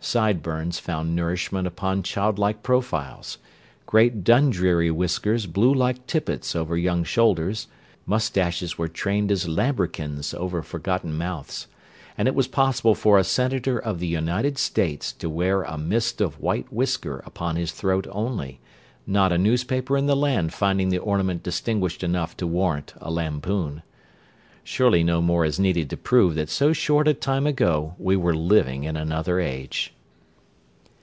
"Side 0.00 0.44
burns" 0.44 0.78
found 0.78 1.16
nourishment 1.16 1.66
upon 1.66 2.04
childlike 2.04 2.62
profiles; 2.62 3.38
great 3.84 4.22
Dundreary 4.22 4.92
whiskers 4.92 5.46
blew 5.46 5.74
like 5.74 6.06
tippets 6.06 6.54
over 6.54 6.76
young 6.78 7.02
shoulders; 7.02 7.66
moustaches 8.06 8.78
were 8.78 8.86
trained 8.86 9.32
as 9.32 9.48
lambrequins 9.48 10.32
over 10.34 10.62
forgotten 10.62 11.14
mouths; 11.18 11.66
and 12.16 12.28
it 12.28 12.36
was 12.36 12.46
possible 12.46 12.94
for 12.94 13.18
a 13.18 13.24
Senator 13.24 13.76
of 13.76 13.98
the 13.98 14.06
United 14.06 14.56
States 14.56 15.12
to 15.14 15.28
wear 15.28 15.62
a 15.64 15.76
mist 15.76 16.20
of 16.20 16.40
white 16.40 16.72
whisker 16.72 17.18
upon 17.26 17.56
his 17.56 17.72
throat 17.72 18.06
only, 18.12 18.60
not 19.04 19.32
a 19.32 19.36
newspaper 19.36 19.96
in 19.96 20.06
the 20.06 20.16
land 20.16 20.54
finding 20.54 20.90
the 20.90 20.98
ornament 20.98 21.42
distinguished 21.42 22.04
enough 22.04 22.36
to 22.36 22.46
warrant 22.46 22.94
a 22.98 23.10
lampoon. 23.10 23.82
Surely 24.64 25.02
no 25.02 25.22
more 25.22 25.46
is 25.46 25.58
needed 25.58 25.88
to 25.88 25.96
prove 25.96 26.34
that 26.34 26.50
so 26.50 26.74
short 26.74 27.08
a 27.08 27.14
time 27.14 27.46
ago 27.46 27.94
we 27.98 28.14
were 28.16 28.34
living 28.34 28.84
in 28.84 28.96
another 28.98 29.40
age! 29.40 29.94